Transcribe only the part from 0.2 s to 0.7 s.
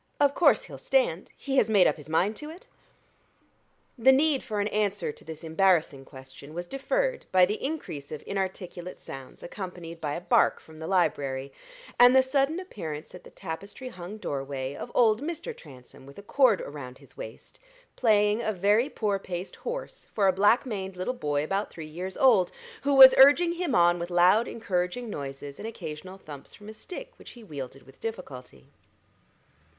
course